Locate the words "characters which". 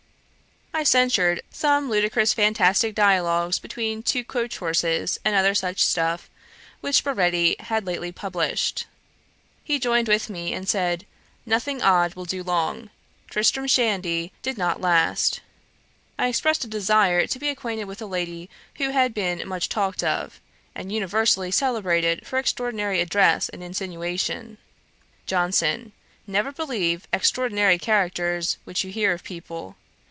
27.77-28.83